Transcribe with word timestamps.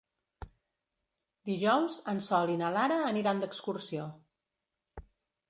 Dijous 1.49 1.99
en 2.13 2.21
Sol 2.29 2.55
i 2.55 2.59
na 2.63 2.73
Lara 2.79 2.99
aniran 3.11 3.45
d'excursió. 3.45 4.09